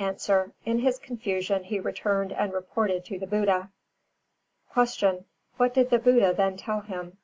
[0.48, 0.52] _A.
[0.64, 3.72] In his confusion he returned and reported to the Buddha.
[4.74, 4.94] 352.
[4.94, 5.26] Q.
[5.58, 7.18] _What did the Buddha then tell him?